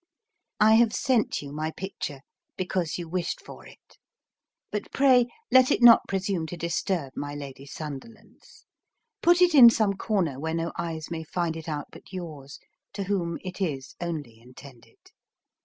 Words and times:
I 0.59 0.73
have 0.77 0.93
sent 0.95 1.43
you 1.43 1.51
my 1.53 1.69
picture 1.69 2.21
because 2.57 2.97
you 2.97 3.07
wished 3.07 3.39
for 3.39 3.67
it; 3.67 3.99
but, 4.71 4.91
pray, 4.91 5.27
let 5.51 5.69
it 5.69 5.83
not 5.83 6.07
presume 6.07 6.47
to 6.47 6.57
disturb 6.57 7.13
my 7.15 7.35
Lady 7.35 7.67
Sunderland's. 7.67 8.65
Put 9.21 9.43
it 9.43 9.53
in 9.53 9.69
some 9.69 9.93
corner 9.93 10.39
where 10.39 10.55
no 10.55 10.71
eyes 10.75 11.11
may 11.11 11.21
find 11.23 11.55
it 11.55 11.69
out 11.69 11.85
but 11.91 12.11
yours, 12.11 12.57
to 12.93 13.03
whom 13.03 13.37
it 13.43 13.61
is 13.61 13.93
only 14.01 14.39
intended. 14.39 14.97